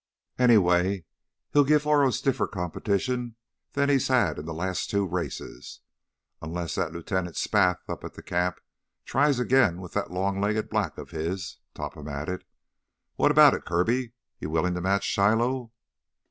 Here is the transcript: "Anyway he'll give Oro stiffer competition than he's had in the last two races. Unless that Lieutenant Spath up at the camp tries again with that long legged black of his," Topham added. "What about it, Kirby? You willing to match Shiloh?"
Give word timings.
"Anyway 0.39 1.05
he'll 1.53 1.63
give 1.63 1.85
Oro 1.85 2.09
stiffer 2.09 2.47
competition 2.47 3.35
than 3.73 3.87
he's 3.87 4.07
had 4.07 4.39
in 4.39 4.45
the 4.47 4.51
last 4.55 4.89
two 4.89 5.05
races. 5.05 5.81
Unless 6.41 6.73
that 6.73 6.91
Lieutenant 6.91 7.35
Spath 7.35 7.87
up 7.87 8.03
at 8.03 8.15
the 8.15 8.23
camp 8.23 8.59
tries 9.05 9.37
again 9.37 9.79
with 9.79 9.93
that 9.93 10.09
long 10.09 10.41
legged 10.41 10.69
black 10.71 10.97
of 10.97 11.11
his," 11.11 11.59
Topham 11.75 12.07
added. 12.07 12.45
"What 13.15 13.29
about 13.29 13.53
it, 13.53 13.63
Kirby? 13.63 14.13
You 14.39 14.49
willing 14.49 14.73
to 14.73 14.81
match 14.81 15.03
Shiloh?" 15.03 15.71